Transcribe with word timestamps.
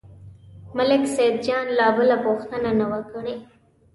ملک 0.75 1.03
سیدجان 1.15 1.65
لا 1.77 1.87
بله 1.97 2.15
پوښتنه 2.25 2.69
نه 2.79 2.85
وه 2.91 3.01
کړې. 3.11 3.35